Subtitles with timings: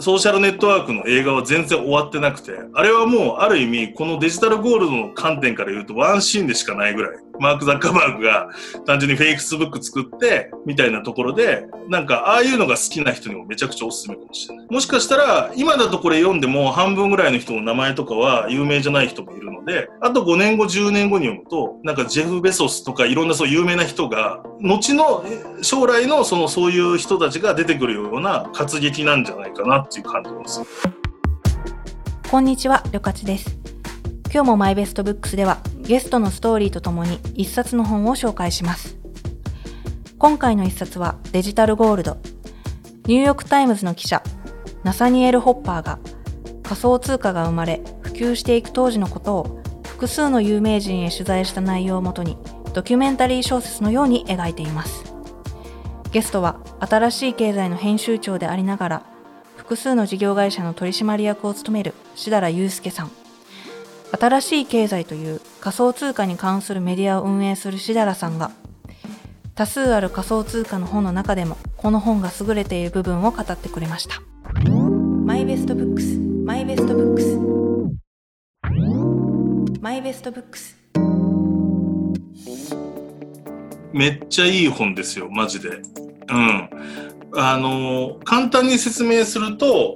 [0.00, 7.12] ソーシャルネットワークの映画は全然終わってなくて、あれはもうある意味、このデジタルゴールドの観点から言うとワンシーンでしかないぐらい。
[7.40, 8.48] マーク・ザッカーバーグが
[8.86, 14.66] 単純にフェイクスブック作って、みたいなところで、なんかああいうのが好きな人にもめちゃくちゃおすすめかもしれない。
[14.70, 25.24] もしかしたら、今だとこれ読んでも半分ぐらいの人の名前とかは有名じゃない人もいるので、あと5年後、10年後に読むと、なんかジェフ・ベソスとかいろんなそう有名な人が、後の
[25.62, 30.62] 将来のそのそういう人たちが出てくるような活劇なんじゃないかなっていう感じです。
[32.30, 33.71] こんにちは、りょかちです。
[34.34, 38.96] 今日もマイベストブックスではゲストのストーリーとともに一冊の本を紹介します。
[40.16, 42.16] 今回の一冊はデジタルゴールド。
[43.04, 44.22] ニューヨークタイムズの記者、
[44.84, 45.98] ナサニエル・ポッパーが
[46.62, 52.38] 仮想通貨が生まれ普及していく当時のことを複数の有名人へ取材した内容をもとに
[52.72, 55.04] ドキュメンタリー小説のように描いています。
[56.10, 59.02] ゲストは新しい経済の編集長でありながら
[59.56, 63.21] 複数の事業会社の取締役を務める設楽悠介さん。
[64.18, 68.50] 新しい経済という仮想通貨に関するメディアを運営する設楽さんが
[69.54, 74.22] 多数ある仮想通貨の本の中でもこの本が優れている部分を語ってくれました。
[75.24, 76.18] マイベストブックス。
[76.44, 77.38] マイベストブックス。
[79.80, 80.76] マイベストブックス。
[83.92, 85.68] めっちゃいい本ですよマジで。
[85.68, 86.70] うん。
[87.34, 89.94] あの簡単に説明すると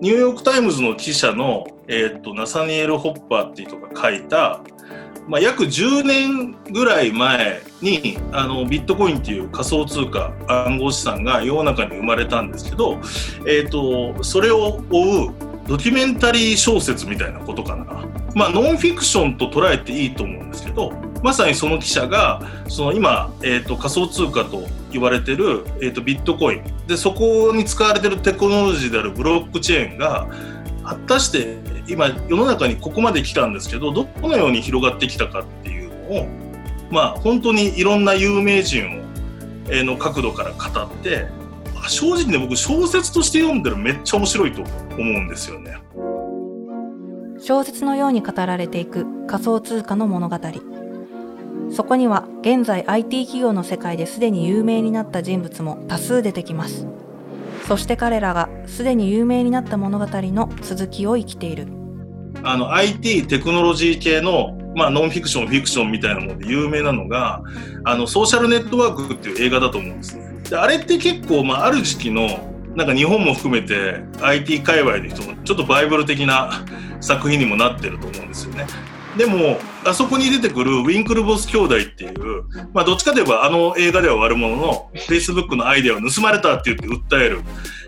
[0.00, 4.60] ニューヨーク・タイムズの記者の、えーと、ナサニエル・ポッパーっていう人が書いた、
[5.26, 12.98] まあ、約10年ぐらい前にあのビットコインっていう仮想通貨暗号資産が世の中に生まれたんですけど、
[13.46, 15.34] えーと、それを追う
[15.66, 18.04] ドキュメンタリー小説みたいなことかな。
[18.34, 24.62] まあ、ノンフィクションと捉えていいと思うんですけどまさにその記者がその今、えーと、仮想通貨と
[24.96, 30.26] 言われてる、えーと、ビットコインでそこに使われてるテクノロジーであるブロックチェーンが
[30.82, 31.58] 果たして
[31.88, 36.26] 今世の中にここまで来たんですけどどのように広がってきたかっていうのを
[36.90, 39.04] まあ本当にいろんな有名人を、
[39.68, 41.26] えー、の角度から語って
[41.88, 45.76] 正直ね僕小説として読んでるめっちゃ面白いと思うんですよね。
[47.38, 50.36] 小説のように語られていく仮想通貨の物語。
[51.70, 56.86] そこには現在 IT 企業の世界ですでに有名になった人物も多数出てきます。
[57.66, 61.66] そして彼らがすでに有名になった物語の続きを生きている。
[62.42, 67.42] あの IT テクノロジー系のまあ、ノンフィクション、フィクションみたいなもので有名なのが、
[67.84, 70.42] あの、ソーシャルネットワークっていう映画だと思うんですね。
[70.50, 72.28] であれって結構、まあ、ある時期の、
[72.76, 76.50] なんか日本も含めて IT 界隈の人のちょっとバイブル的な
[77.00, 78.66] 作品にもなってると思うんですよね。
[79.16, 87.42] でも、あそこに出てくるウィンクルボス兄弟っていう、まあ、どっちかといえばあの映画では悪者の Facebook のアイデアを盗まれたって言って訴える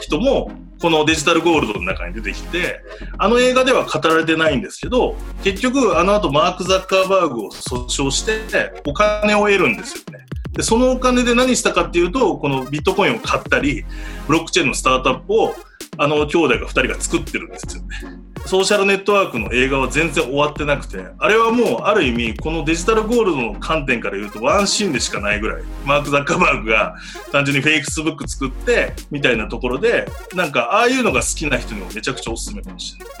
[0.00, 0.50] 人も、
[0.80, 2.80] このデジタルゴールドの中に出てきて、
[3.18, 10.26] あの映画では語られてないんですけど、結局あの後マーク・ザッカーバーグを訴訟してお金を得るんですよね。
[10.52, 13.84] で、そのお金で何したかっていうと、このビットコインを買ったり、
[14.26, 15.54] ブロックチェーンのスタートアップを
[15.98, 18.21] あの兄弟が2人が作ってるんですよね。
[18.46, 26.96] ソーシャルネットワークの映画は全然終わってなくて、あれはもうある意味、このデジタルゴールドの観点から言うとワンシーンでしかないぐらい、マーク・ザッカーバーグが
[27.30, 33.14] 単純にフェイクスブック作って、みたいなところで、なんかああいうのが好きな人にもめちゃくちゃおすすめかもしれない。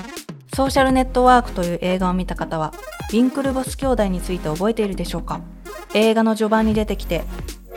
[0.54, 2.74] ソーシャルネットワークという映画を見た方は、
[3.08, 5.40] ウィンクルボス兄弟について覚えているでしょうか？
[5.94, 7.24] 映画の序盤に出てきて、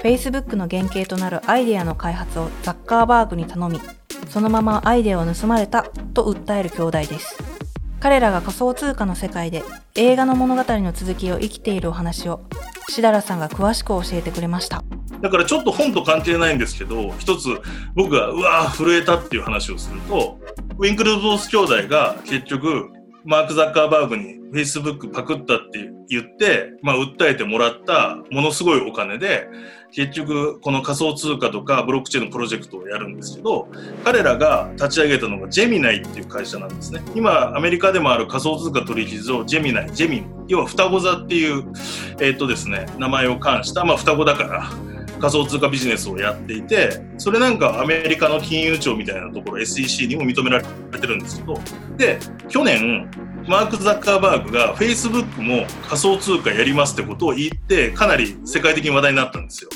[0.05, 3.81] Facebook の原型となるアイデアの開発をザッカーバーグに頼み、
[4.29, 5.81] そのままアイデアを盗まれた
[6.13, 7.55] と訴える兄弟です。
[7.99, 9.63] 彼らが仮想通貨の世界で
[9.95, 12.41] 映画の物語の続きを生きているお話を
[12.87, 14.83] しだらさんが詳しく教えてくれました
[15.21, 17.47] だからちょっと本と関係ないんですけど一つ
[17.95, 20.39] 僕がうわー震えたっていう話をすると
[20.77, 22.91] ウィンクルボース兄弟が結局
[23.25, 29.49] マーク・ザッカーバーグに Facebook パクったって言って、まあ、訴えてもらったものすごいお金で
[29.91, 33.67] 結局この仮想通貨とかブロックチェーンのプロジェクトをやるんですけど
[34.03, 37.01] 彼らが立ち上げたのがジェミナイっていう会社なんですね。
[37.15, 41.63] 今アメリカでもある仮想通貨取引所ジェミナイジェミン要は双子座っていう
[42.19, 44.69] えっ、とですね名前を冠したまあ双子だから
[45.19, 51.59] 仮想通貨ビジネスをやっていてそれなんかアメリカの金融庁みたいなところ SEC にも認められてるんですけど
[51.97, 52.19] で
[52.49, 53.09] 去年
[53.47, 59.69] マーク・ザッカーバーグが Facebook も仮想通貨やりますってことを言ってかなり世界的に話題になったんですよ。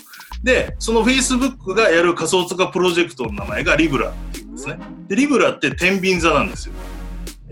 [0.43, 4.79] で、その Facebook がやる仮想通貨プロジェクトの名前がリブラっていうんですね。
[5.07, 6.73] で、リブラって天秤座なんですよ。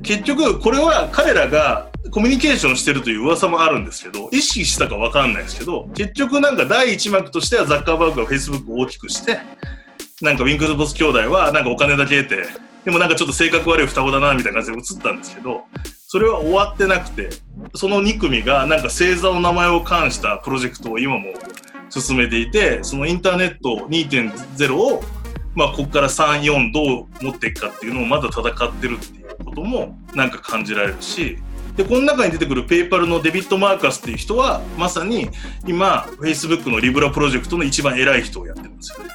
[0.04, 9.40] 結局、これは彼らがコミュニケーションしてるという噂もあるんですけど、意識したかわかんないですけど、結局なんか第一幕としてはザッカーバーグが Facebook を大きくして、
[10.22, 12.48] なんかウィンクルボス兄弟はなんかお金だけ得て、
[12.86, 15.66] でもなんかちょっと性格悪い双子だなみたいな感じで映ったんですけど、
[16.08, 17.30] それは終わってなくて、
[17.76, 21.34] その2組がなんか星座の名前を冠したプロジェクトを今も
[21.90, 25.04] 進めていて、そのインターネット2.0を、
[25.54, 29.17] まあ、ここから3、4どう持っていくかっていうのをまだ戦ってるっ
[29.58, 31.40] こともなんか感じられるし、
[31.76, 35.30] で、この中に出てくるペイパルのデビッド・マーカスっていう人は、まさに
[35.68, 39.06] 今、Facebook のリブラプロジェクトの一番偉い人をやってるんですよ。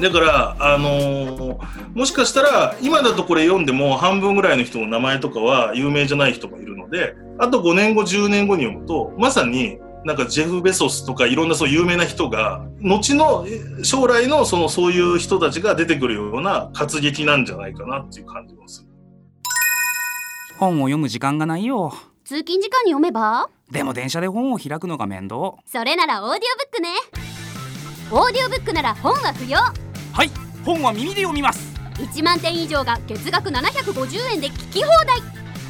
[0.00, 1.58] だから、あのー、
[1.94, 13.46] もしかしたら、今だとこれ読んでも半分ぐらいの人の名前とかは有名じゃない人もいるので、あと5年後、10年後に読むと、まさになんかジェフ・ベソスとかいろんなそう有名な人が、後の
[13.82, 18.93] 将来のそのそういう人たちが出てくるような活劇なんじゃないかなっていう感じもする。
[20.58, 21.92] 本を読む時間がないよ。
[22.24, 23.48] 通勤時間に読めば？
[23.70, 25.54] でも電車で本を開くのが面倒。
[25.66, 26.90] それならオーディオブックね。
[28.12, 29.58] オーディオブックなら本は不要。
[29.58, 29.74] は
[30.24, 30.30] い
[30.64, 31.74] 本は耳で読みます。
[31.94, 35.20] 1万点以上が月額750円で聞き放題。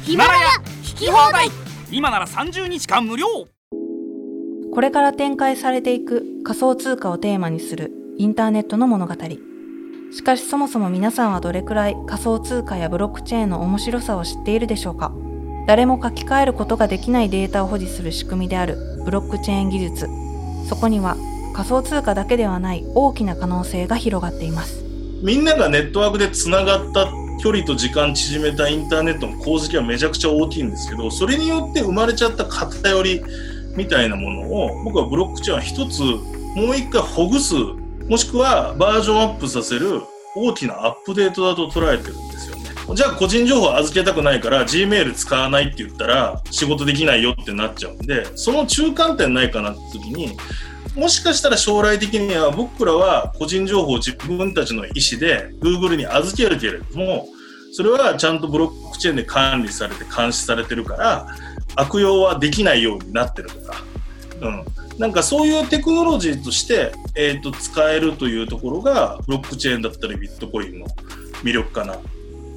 [0.03, 0.47] ヒマラヤ
[0.83, 1.49] 聞き放題。
[1.91, 3.27] 今なら30日間無料。
[4.73, 9.15] これから展開されていく仮想通貨をテーマにするインターネットの物語
[10.15, 15.11] しかしそもそも皆さんはどれくらい仮想通貨やブロックチェーンの面白さを知っているでしょうか？
[15.67, 20.07] 誰も書き換えることができないデータを保持する仕組みであるブロックチェーン技術。
[20.69, 21.17] そこには
[21.53, 24.85] 仮想通貨だけではない大きな可能性が広がっています。
[25.21, 27.11] みんながネットワークでつながった
[27.43, 33.21] 距離と時間縮めたインターネットの功績はめちゃくちゃ大きいんですけどそれによって生まれちゃった偏り
[33.75, 35.99] みたいなものを僕はブロックチェーンは一つ
[36.55, 37.53] もう一回ほぐす
[38.07, 40.01] もしくはバージョンアップさせる
[40.35, 42.63] 大きなアップデートだと捉えてるんですよね。
[42.93, 50.37] じゃあ個人情報預けたくないから Gmail 使わないって言ったら仕事できないよってなっちゃうんで、その中間点ないかなって時に、
[50.95, 57.27] もしかしたら将来的には僕らは個人情報を自分たちの意思で Google に預けるけれども、
[57.71, 61.27] それはちゃんとブロックチェーンで管理されて監視されてるから
[61.75, 63.83] 悪用はできないようになってるとか、
[64.41, 64.65] うん、
[64.97, 70.87] なんかそういうテクノロジーとして、えーと、使えるというところがブロックチェーンだったりビットコインの
[71.43, 71.97] 魅力かな。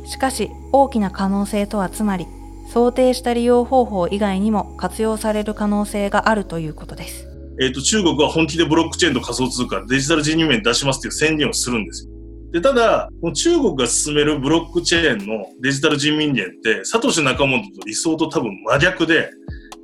[0.07, 2.27] しかし大きな可能性とはつまり
[2.73, 7.29] 想定した利用方法以外にも活用される可能性があるということです。
[7.61, 12.13] えっ、ー、と、中国は本気でブロックチェーンと仮想通貨、デジタル人民元出しますという宣言をするんですよ。
[12.53, 19.31] で、ただ、中国が進めるブロックチェーンのデジタル人民元って、サトシ仲本と理想と多分真逆で、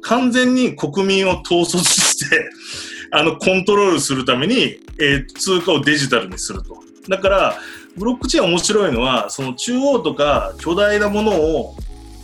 [0.05, 2.51] 完全に国民を統率して、
[3.11, 6.79] あの、コントロールするために、えー、通貨をデジタルにすると。
[7.09, 7.59] だから、
[7.97, 11.77] ブロックチェーン面白いのは、その中央とか巨大なものを、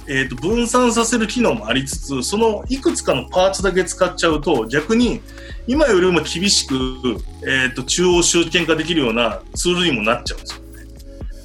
[0.08, 5.20] えー、と分散させる機能もありつつ、そのいくつかのパーツだけ使っちゃうと、逆に
[5.68, 6.74] 今よりも厳しく、
[7.46, 10.86] えー、と中央集権化できるようなツールにもなっちゃうんですよね。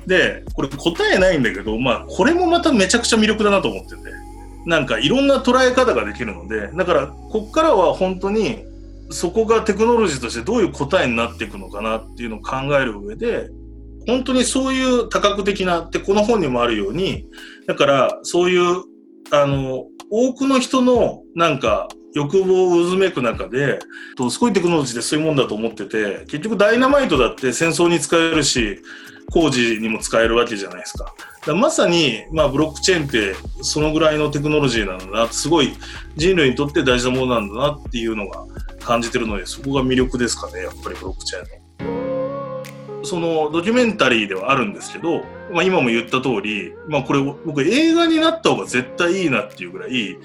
[0.08, 4.25] で、これ答えないんだけど、まあ、これもまためちゃくちゃ魅力だなと思ってて。
[4.66, 8.66] なんかいろんな捉え方ができるので、だからこっからは本当に
[9.12, 13.50] そこがテクノロジーとしてどういう答えになっていくのかなっていうのを考える上で、
[14.08, 17.28] 本当にそういう多角的なってこの本にもあるように、
[17.68, 18.84] だからそういう、
[19.32, 23.80] あの、多くの人のなんか欲望を渦めく中で、
[24.32, 28.80] すごいテクノロジーでそういうもんだと思ってて、結局ダイナマイトだって戦争に使えるし、
[29.32, 31.14] 工事にも使えるわけじゃないですか。
[31.42, 35.74] かまさに、まあ、ブロックチェーンってそのぐらいのテクノロジーなんだな、すごい
[36.16, 38.46] 人類にとって大事なものなんだなっていうのが
[38.80, 41.66] 感じてるので、そこが魅力ですかね、やっぱりブロックチェーンの。
[43.04, 50.18] そのドキュメンタリーではあるんですけど、まあ、今も言った通り、まあ、これ僕映画になった方が絶対いいなっていうぐらい、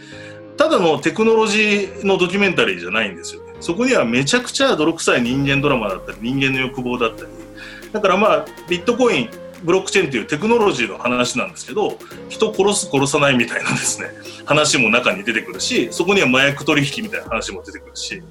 [0.60, 3.54] ただのテクノロジーのドキュメンタリーじゃないんですよね。
[3.62, 7.30] そこにはめちゃくちゃ泥臭い人間ドラマだったり、人間の欲望だったり、
[7.92, 9.30] だからまあ、ビットコイン、
[9.64, 11.96] ブロックチェーンというテクノロジーの話なんですけど、
[12.28, 14.08] 人殺す殺さないみたいなですね、
[14.44, 18.22] 話も中に出てくるし、そこには麻薬取引みたいな話も出てくるし、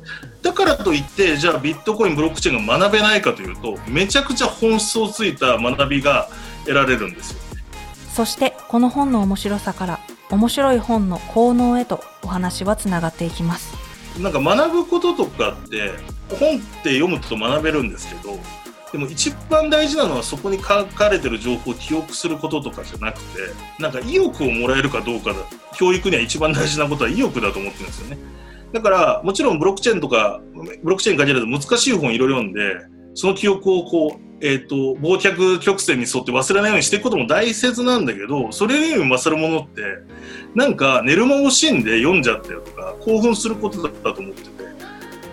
[0.44, 6.30] だからといって、じゃあビットコイン、ブロックチェーンが学べないかというと、めちゃくちゃ本質をついた学びが
[6.66, 7.40] 得られるんですよ。
[8.14, 10.00] そしてこの本の面白さから
[10.32, 13.76] 面白い本の効能へとお話はつながっていきます。
[14.20, 15.92] なんか学ぶこととかって
[16.30, 18.38] 本って読むと学べるんですけど
[18.92, 23.40] でも一番大事なのはそこに書かれてる情報を記憶することとかじゃなくて
[23.78, 25.40] なんか意欲をもらえるかどうかだ
[25.76, 28.18] 教育には一番大事なことは意欲だと思ってるんですよね。
[28.74, 30.42] だからもちろんブロックチェーンとか
[30.84, 32.60] ブロックチェーン限らず難しい本いろいろ読んで
[33.16, 39.81] その記憶をこうえっ、ー、と、忘却曲線に沿って忘れないようにしていくことも大切なんだけど、それよりも勝るものって、
[40.55, 44.50] なんか寝る間惜しんで読んじゃったよとか、興奮することだったと思ってて、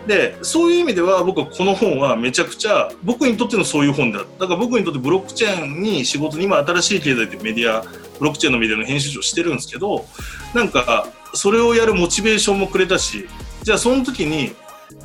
[0.06, 7.82] でそういう意味では僕はこの本はめちゃくちゃ僕にとってのそういう本だだから僕にとってブロックチェーンに仕事に今新しい経済というメディア
[8.18, 10.06] ブロックチェーンのメディアの編集長してるんですけど
[10.54, 13.28] なんかそれをやるモチベーションもくれたし
[13.62, 14.54] じゃあその時に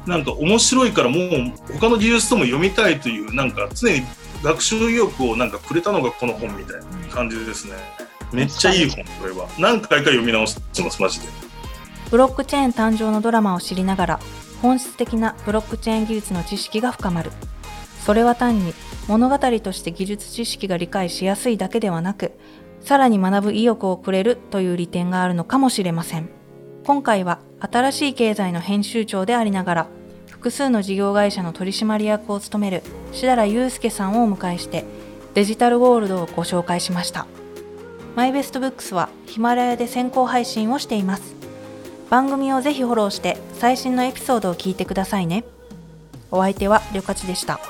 [0.06, 4.02] なんか面白いからもう他の技術とも読みたいというなんか常に
[4.44, 7.74] 学習意欲をなんかくれたのがこの本みたいな感じですね。
[8.34, 9.48] めっちゃいい本これは。
[9.60, 11.28] 何回か読み直してますマジで。
[12.10, 14.20] ブロックチェーン誕生のドラマを知りながら
[14.62, 17.32] 本質的なブロックチェーン技術の知識が深まる。
[18.04, 18.74] それは単に
[19.08, 22.32] 物語として技術知識が理解しやすいだけではなく
[22.82, 26.41] さらに学ぶ意欲をくれるという利点があるのかもしれません。
[26.92, 29.88] 今回は新しい経済の編集長でありながら
[30.28, 32.84] 複数の事業会社の取締役を務める
[33.14, 34.84] 志田祐介さんをお迎えして
[35.34, 37.28] デジタルゴールドをご紹介しました。
[38.18, 41.34] マイベストブックスはヒマラヤで先行配信をしています。
[42.10, 45.46] 番組をぜひフォローして最新のエピソードを聞いてくださいね。
[46.30, 47.62] お相手はりょかちでした。